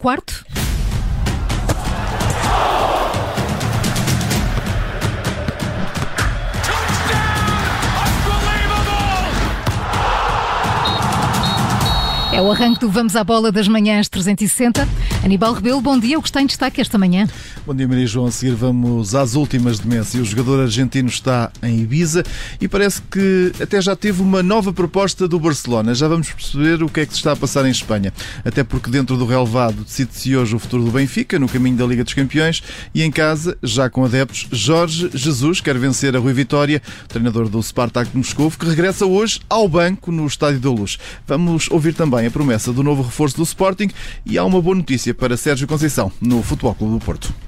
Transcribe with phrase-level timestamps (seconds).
[0.00, 0.57] quarto.
[12.38, 14.86] É o arranque do Vamos à Bola das Manhãs 360.
[15.24, 16.16] Aníbal Rebelo, bom dia.
[16.16, 17.26] O que está em destaque esta manhã?
[17.66, 18.26] Bom dia, Maria João.
[18.26, 20.20] A seguir vamos às últimas de Messi.
[20.20, 22.22] O jogador argentino está em Ibiza
[22.60, 25.96] e parece que até já teve uma nova proposta do Barcelona.
[25.96, 28.12] Já vamos perceber o que é que se está a passar em Espanha.
[28.44, 32.04] Até porque dentro do relevado decide-se hoje o futuro do Benfica, no caminho da Liga
[32.04, 32.62] dos Campeões.
[32.94, 37.60] E em casa, já com adeptos, Jorge Jesus quer vencer a Rui Vitória, treinador do
[37.60, 41.00] Spartak de Moscou, que regressa hoje ao banco no Estádio da Luz.
[41.26, 43.88] Vamos ouvir também promessa do novo reforço do Sporting
[44.24, 47.47] e há uma boa notícia para Sérgio Conceição no Futebol Clube do Porto.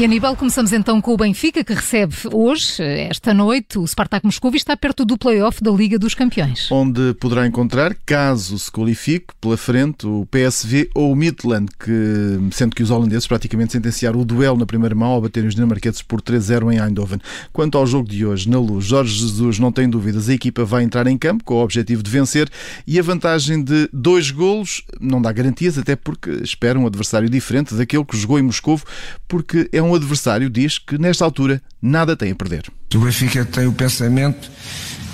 [0.00, 4.50] E Aníbal, começamos então com o Benfica, que recebe hoje, esta noite, o Spartak Moscou
[4.54, 6.72] e está perto do play-off da Liga dos Campeões.
[6.72, 11.92] Onde poderá encontrar, caso se qualifique, pela frente o PSV ou o Midland, que,
[12.50, 16.00] sendo que os holandeses praticamente sentenciaram o duelo na primeira mão ao baterem os dinamarqueses
[16.00, 17.20] por 3-0 em Eindhoven.
[17.52, 20.82] Quanto ao jogo de hoje, na luz, Jorge Jesus não tem dúvidas, a equipa vai
[20.82, 22.48] entrar em campo com o objetivo de vencer
[22.86, 27.74] e a vantagem de dois golos não dá garantias, até porque espera um adversário diferente
[27.74, 28.80] daquele que jogou em Moscou,
[29.28, 32.64] porque é um um adversário diz que nesta altura nada tem a perder.
[32.94, 34.50] O Benfica tem o pensamento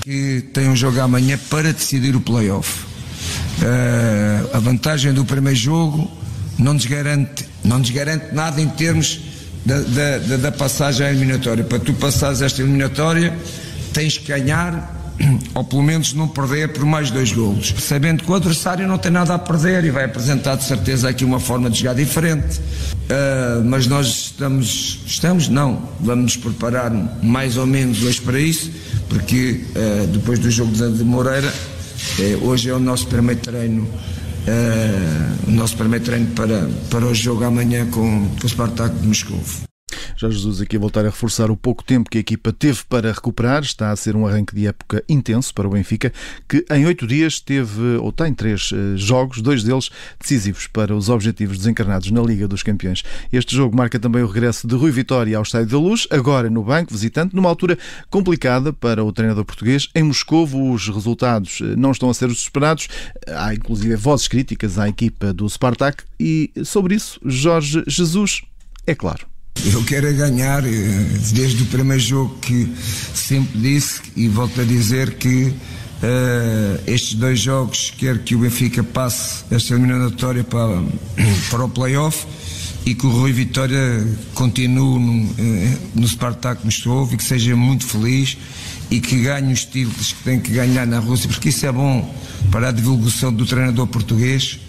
[0.03, 2.85] que tem um jogo amanhã para decidir o playoff.
[3.59, 6.11] Uh, a vantagem do primeiro jogo
[6.59, 9.21] não nos garante, não nos garante nada em termos
[9.65, 11.65] da, da, da passagem à eliminatória.
[11.65, 13.37] Para tu passares esta eliminatória,
[13.93, 14.96] tens que ganhar
[15.55, 19.11] ou pelo menos não perder por mais dois golos, sabendo que o adversário não tem
[19.11, 22.59] nada a perder e vai apresentar de certeza aqui uma forma de jogar diferente.
[22.59, 26.91] Uh, mas nós estamos, estamos, não, vamos nos preparar
[27.22, 28.70] mais ou menos hoje para isso,
[29.09, 33.89] porque uh, depois do jogo de Moreira, uh, hoje é o nosso primeiro treino.
[35.47, 39.41] o nosso primeiro treino para, para o jogo amanhã com, com o Spartak de Moscou.
[40.17, 43.12] Jorge Jesus aqui a voltar a reforçar o pouco tempo que a equipa teve para
[43.12, 43.62] recuperar.
[43.62, 46.10] Está a ser um arranque de época intenso para o Benfica,
[46.49, 51.10] que em oito dias teve, ou tem três eh, jogos, dois deles decisivos para os
[51.10, 53.05] objetivos desencarnados na Liga dos Campeões.
[53.31, 56.65] Este jogo marca também o regresso de Rui Vitória ao Estádio da Luz, agora no
[56.65, 57.78] banco, visitante, numa altura
[58.09, 59.88] complicada para o treinador português.
[59.94, 62.88] Em Moscou, os resultados eh, não estão a ser os esperados.
[63.28, 68.41] Há inclusive vozes críticas à equipa do Spartak e sobre isso, Jorge Jesus
[68.87, 69.36] é claro.
[69.65, 70.71] Eu quero é ganhar, eh,
[71.33, 72.72] desde o primeiro jogo que
[73.15, 78.83] sempre disse e volto a dizer que uh, estes dois jogos quero que o Benfica
[78.84, 80.83] passe esta eliminatória para,
[81.50, 82.27] para o playoff
[82.84, 87.84] e que o Rui Vitória continue no, uh, no Spartak Moscou e que seja muito
[87.87, 88.37] feliz
[88.91, 92.15] e que ganhe os títulos que tem que ganhar na Rússia, porque isso é bom
[92.53, 94.61] para a divulgação do treinador português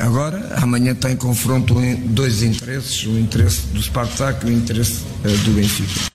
[0.00, 1.74] agora, amanhã tem confronto
[2.06, 6.13] dois interesses, o interesse do Spartak e o interesse uh, do Benfica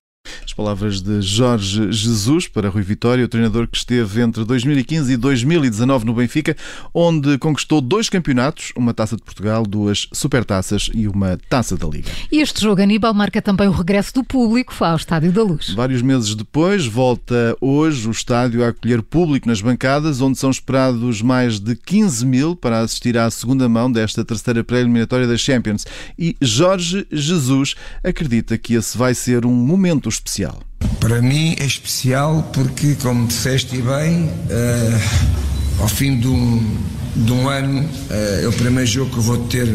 [0.54, 6.06] palavras de Jorge Jesus para Rui Vitória, o treinador que esteve entre 2015 e 2019
[6.06, 6.56] no Benfica,
[6.94, 12.09] onde conquistou dois campeonatos, uma taça de Portugal, duas supertaças e uma taça da Liga.
[12.32, 15.70] E este jogo, Aníbal, marca também o regresso do público ao Estádio da Luz.
[15.72, 21.22] Vários meses depois, volta hoje o estádio a acolher público nas bancadas, onde são esperados
[21.22, 25.86] mais de 15 mil para assistir à segunda mão desta terceira pré-eliminatória da Champions.
[26.18, 30.64] E Jorge Jesus acredita que esse vai ser um momento especial especial?
[31.00, 36.78] Para mim é especial porque, como disseste bem, uh, ao fim de um,
[37.16, 39.68] de um ano uh, é o primeiro jogo que eu vou ter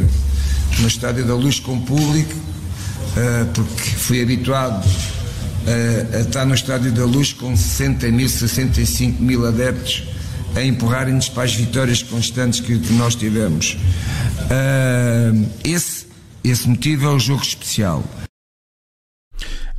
[0.78, 4.86] no Estádio da Luz com o público, uh, porque fui habituado
[6.14, 10.04] a estar no Estádio da Luz com 60 mil, 65 mil adeptos
[10.54, 13.78] a empurrarem-nos para as vitórias constantes que, que nós tivemos.
[15.64, 16.06] esse,
[16.44, 18.04] esse motivo é o jogo especial.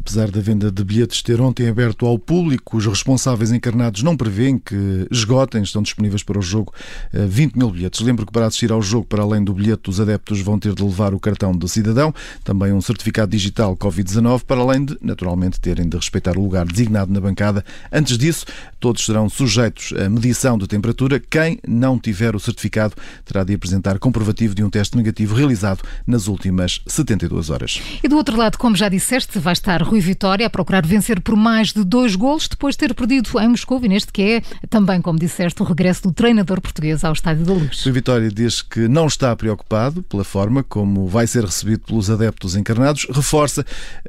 [0.05, 4.59] Apesar da venda de bilhetes ter ontem aberto ao público, os responsáveis encarnados não prevêem
[4.59, 6.71] que esgotem, estão disponíveis para o jogo
[7.11, 8.01] 20 eh, mil bilhetes.
[8.01, 10.83] Lembro que para assistir ao jogo, para além do bilhete, os adeptos vão ter de
[10.83, 12.13] levar o cartão do cidadão,
[12.43, 17.11] também um certificado digital Covid-19, para além de, naturalmente, terem de respeitar o lugar designado
[17.11, 17.65] na bancada.
[17.91, 18.45] Antes disso,
[18.79, 21.19] todos serão sujeitos à medição de temperatura.
[21.19, 22.93] Quem não tiver o certificado
[23.25, 27.81] terá de apresentar comprovativo de um teste negativo realizado nas últimas 72 horas.
[28.03, 31.71] E do outro lado, como já disseste, vai estar Vitória a procurar vencer por mais
[31.71, 35.19] de dois golos depois de ter perdido em Moscou e neste que é também, como
[35.19, 37.83] disseste, o regresso do treinador português ao Estádio da Luz.
[37.83, 42.55] Rui Vitória diz que não está preocupado pela forma como vai ser recebido pelos adeptos
[42.55, 43.65] encarnados, reforça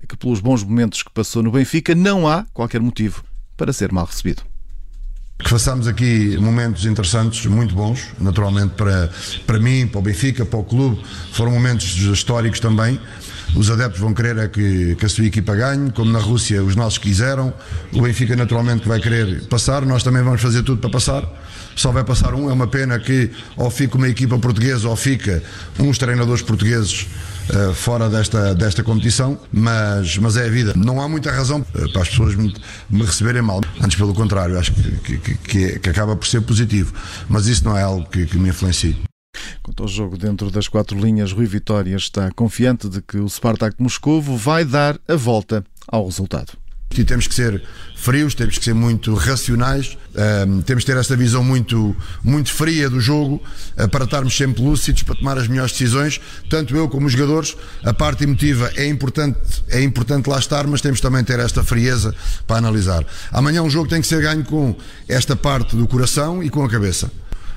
[0.08, 3.24] que pelos bons momentos que passou no Benfica não há qualquer motivo
[3.56, 4.42] para ser mal recebido.
[5.38, 9.10] Que façamos aqui momentos interessantes, muito bons, naturalmente para,
[9.46, 11.02] para mim, para o Benfica, para o clube.
[11.32, 12.98] Foram momentos históricos também.
[13.56, 16.76] Os adeptos vão querer é que, que a sua equipa ganhe, como na Rússia os
[16.76, 17.54] nossos quiseram.
[17.92, 19.80] O Benfica, naturalmente, vai querer passar.
[19.86, 21.24] Nós também vamos fazer tudo para passar.
[21.74, 22.50] Só vai passar um.
[22.50, 25.42] É uma pena que ou fica uma equipa portuguesa ou fica
[25.78, 27.06] uns treinadores portugueses
[27.48, 30.74] uh, fora desta, desta competição, mas, mas é a vida.
[30.76, 32.54] Não há muita razão uh, para as pessoas me,
[32.90, 33.62] me, receberem mal.
[33.80, 36.92] Antes, pelo contrário, acho que, que, que, é, que, acaba por ser positivo.
[37.26, 39.05] Mas isso não é algo que, que me influencie.
[39.66, 43.74] Quanto ao jogo dentro das quatro linhas, Rui Vitória está confiante de que o Spartak
[43.82, 46.52] Moscovo vai dar a volta ao resultado.
[46.96, 47.60] E temos que ser
[47.96, 49.98] frios, temos que ser muito racionais,
[50.46, 53.42] um, temos que ter esta visão muito, muito fria do jogo
[53.76, 56.20] uh, para estarmos sempre lúcidos, para tomar as melhores decisões.
[56.48, 59.36] Tanto eu como os jogadores, a parte emotiva é importante,
[59.68, 62.14] é importante lá estar, mas temos também ter esta frieza
[62.46, 63.04] para analisar.
[63.32, 64.76] Amanhã um jogo tem que ser ganho com
[65.08, 67.10] esta parte do coração e com a cabeça.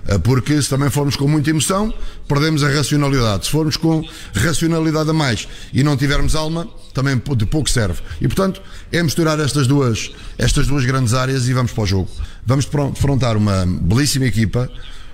[0.08, 1.94] Eh, porque se também formos com muita emoção,
[2.28, 3.46] perdemos a racionalidade.
[3.46, 4.04] Se formos com
[4.34, 8.02] racionalidade a mais e não tivermos alma, também de pouco serve.
[8.20, 8.62] E portanto,
[8.92, 12.10] é misturar estas duas, estas duas grandes áreas e vamos para o jogo.
[12.46, 14.70] Vamos defrontar uma belíssima equipa,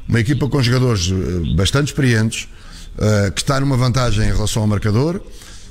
[0.07, 2.47] uma equipa com jogadores eh, bastante experientes,
[2.97, 5.21] eh, que está numa vantagem em relação ao marcador,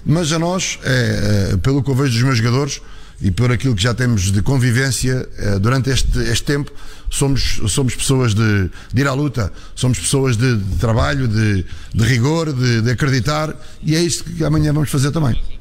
[0.05, 2.83] mas a nós, é, pelo que eu vejo dos meus jogadores,
[3.21, 6.71] e por aquilo que já temos de convivência eh, durante este, este tempo,
[7.11, 11.65] somos, somos pessoas de, de ir à luta, somos pessoas de, de trabalho, de,
[11.95, 15.54] de rigor, de, de acreditar, e é isto que amanhã vamos fazer também.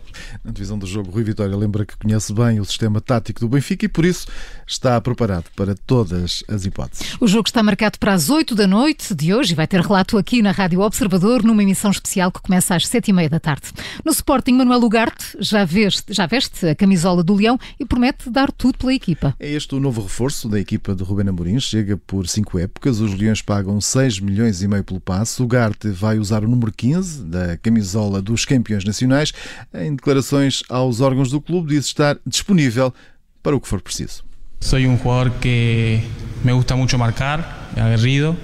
[0.44, 3.86] Na divisão do jogo, Rui Vitória lembra que conhece bem o sistema tático do Benfica
[3.86, 4.28] e, por isso,
[4.68, 7.16] está preparado para todas as hipóteses.
[7.20, 10.18] O jogo está marcado para as 8 da noite de hoje e vai ter relato
[10.18, 13.72] aqui na Rádio Observador, numa emissão especial que começa às 7 e meia da tarde.
[14.04, 18.52] No Sporting, Manuel Ugarte já veste, já veste a camisola do Leão e promete dar
[18.52, 19.34] tudo pela equipa.
[19.40, 21.58] É este o novo reforço da equipa de Rubén Amorim.
[21.60, 23.00] Chega por cinco épocas.
[23.00, 25.46] Os Leões pagam 6 milhões e meio pelo passo.
[25.46, 25.48] O
[25.94, 29.32] vai usar o número 15 da camisola dos campeões nacionais.
[29.74, 29.96] Em
[30.34, 32.94] declarações aos órgãos do clube, diz estar disponível
[33.42, 34.24] para o que for preciso.
[34.60, 36.02] Sou um jogador que
[36.44, 38.36] me gusta muito marcar, aguerrido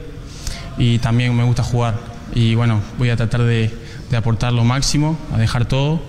[0.77, 1.97] e também me gusta jugar.
[2.35, 3.69] E bueno, voy a tratar de,
[4.09, 5.99] de aportar lo máximo, a dejar todo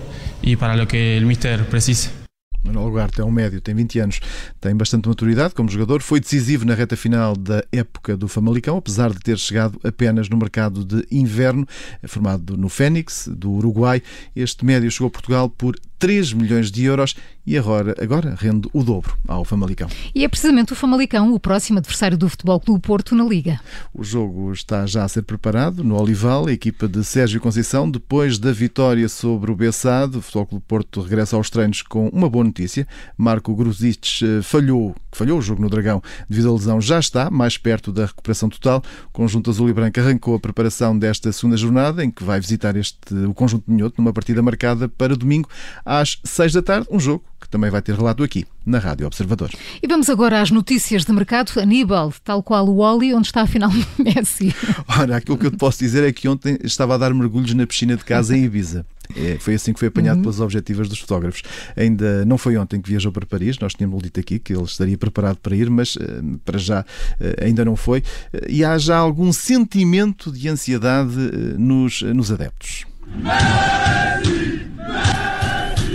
[0.43, 2.20] e para lo que o mister precise.
[2.63, 4.19] Manuel Ugarte é um médio, tem 20 anos,
[4.59, 9.11] tem bastante maturidade como jogador, foi decisivo na reta final da época do Famalicão, apesar
[9.11, 11.67] de ter chegado apenas no mercado de inverno,
[12.07, 14.01] formado no Fênix, do Uruguai.
[14.35, 17.15] Este médio chegou a Portugal por 3 milhões de euros
[17.45, 19.89] e agora, agora rende o dobro ao Famalicão.
[20.13, 23.59] E é precisamente o Famalicão o próximo adversário do Futebol Clube Porto na Liga.
[23.93, 28.37] O jogo está já a ser preparado no Olival, a equipa de Sérgio Conceição, depois
[28.37, 32.43] da vitória sobre o Bessado, o Futebol Clube Porto regressa aos treinos com uma boa
[32.43, 32.87] notícia.
[33.17, 37.57] Marco Gruzic eh, falhou, falhou o jogo no Dragão devido à lesão, já está mais
[37.57, 38.83] perto da recuperação total.
[39.07, 42.75] O conjunto azul e branco arrancou a preparação desta segunda jornada, em que vai visitar
[42.75, 45.49] este, o conjunto de Minhoto, numa partida marcada para domingo
[45.85, 49.49] às 6 da tarde, um jogo que também vai ter relato aqui na Rádio Observador.
[49.81, 51.51] E vamos agora às notícias de mercado.
[51.59, 54.53] Aníbal, tal qual o Oli, onde está afinal Messi?
[54.87, 57.65] Ora, aquilo que eu te posso dizer é que ontem estava a dar mergulhos na
[57.65, 58.85] piscina de casa em Ibiza.
[59.15, 60.23] É, foi assim que foi apanhado uhum.
[60.23, 61.41] pelas objetivas dos fotógrafos.
[61.75, 64.97] Ainda não foi ontem que viajou para Paris, nós tínhamos dito aqui que ele estaria
[64.97, 67.99] preparado para ir, mas uh, para já uh, ainda não foi.
[67.99, 71.15] Uh, e há já algum sentimento de ansiedade
[71.57, 72.85] nos, nos adeptos.
[73.17, 74.40] Messi!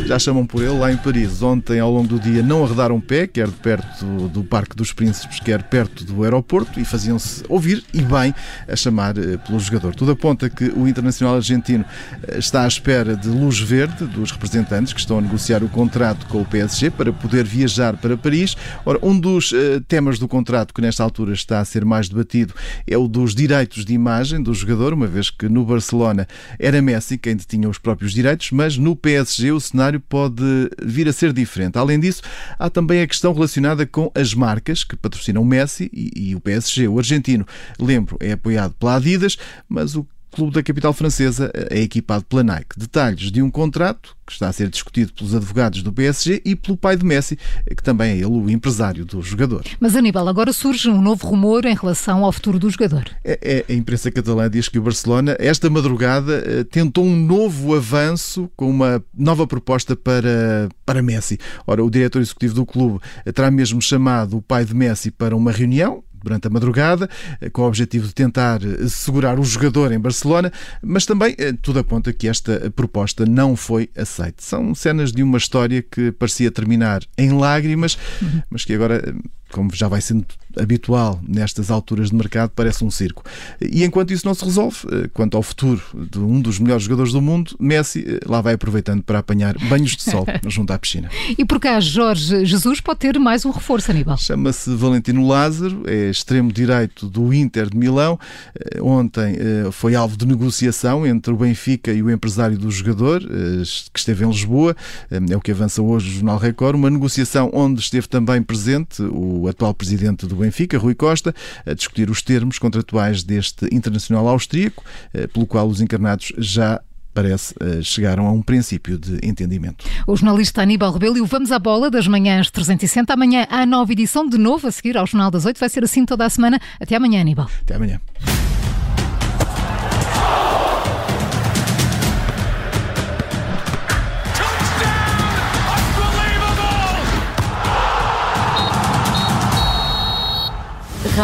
[0.06, 1.42] Já chamam por ele lá em Paris.
[1.42, 5.64] Ontem, ao longo do dia, não arredaram pé, quer perto do Parque dos Príncipes, quer
[5.64, 8.32] perto do aeroporto, e faziam-se ouvir e bem
[8.68, 9.94] a chamar eh, pelo jogador.
[9.94, 11.84] Tudo aponta que o internacional argentino
[12.22, 16.26] eh, está à espera de luz verde dos representantes que estão a negociar o contrato
[16.26, 18.56] com o PSG para poder viajar para Paris.
[18.84, 22.54] Ora, um dos uh, temas do contrato que nesta altura está a ser mais debatido
[22.86, 27.18] é o dos direitos de imagem do jogador, uma vez que no Barcelona era Messi
[27.18, 31.32] quem detinha os próprios direitos, mas no PSG o cenário cenário pode vir a ser
[31.32, 31.78] diferente.
[31.78, 32.22] Além disso,
[32.58, 36.40] há também a questão relacionada com as marcas que patrocinam o Messi e, e o
[36.40, 36.88] PSG.
[36.88, 37.46] O argentino,
[37.78, 39.36] lembro, é apoiado pela Adidas,
[39.68, 42.78] mas o clube da capital francesa é equipado pela Nike.
[42.78, 46.76] Detalhes de um contrato que está a ser discutido pelos advogados do PSG e pelo
[46.76, 49.64] pai de Messi, que também é ele o empresário do jogador.
[49.80, 53.04] Mas Aníbal, agora surge um novo rumor em relação ao futuro do jogador.
[53.24, 57.74] É, é, a imprensa catalã diz que o Barcelona, esta madrugada, eh, tentou um novo
[57.74, 61.38] avanço com uma nova proposta para, para Messi.
[61.66, 63.00] Ora, o diretor executivo do clube
[63.32, 67.08] terá mesmo chamado o pai de Messi para uma reunião durante a madrugada,
[67.40, 70.52] eh, com o objetivo de tentar eh, segurar o jogador em Barcelona,
[70.82, 74.42] mas também eh, tudo aponta que esta proposta não foi aceita.
[74.42, 78.42] São cenas de uma história que parecia terminar em lágrimas, uhum.
[78.50, 79.14] mas que agora
[79.50, 80.26] como já vai sendo
[80.58, 83.22] habitual nestas alturas de mercado, parece um circo.
[83.60, 87.12] E enquanto isso não se resolve, eh, quanto ao futuro de um dos melhores jogadores
[87.12, 91.10] do mundo, Messi eh, lá vai aproveitando para apanhar banhos de sol junto à piscina.
[91.36, 94.16] E por cá, Jorge Jesus pode ter mais um reforço, Aníbal.
[94.16, 98.18] Chama-se Valentino Lázaro, é extremo direito do Inter de Milão.
[98.58, 99.36] Eh, ontem
[99.72, 104.28] foi alvo de negociação entre o Benfica e o empresário do jogador, que esteve em
[104.28, 104.76] Lisboa.
[105.10, 106.76] É o que avança hoje o Jornal Record.
[106.76, 111.34] Uma negociação onde esteve também presente o atual presidente do Benfica, Rui Costa,
[111.64, 116.80] a discutir os termos contratuais deste internacional austríaco, eh, pelo qual os encarnados já
[117.16, 119.86] parece, eh, chegaram a um princípio de entendimento.
[120.06, 123.14] O jornalista Aníbal Rebelo e o Vamos à Bola das manhãs 360.
[123.14, 125.58] Amanhã há nova edição, de novo a seguir ao Jornal das 8.
[125.58, 126.60] Vai ser assim toda a semana.
[126.78, 127.48] Até amanhã, Aníbal.
[127.62, 127.98] Até amanhã.